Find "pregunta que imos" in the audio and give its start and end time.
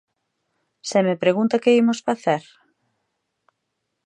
1.23-2.03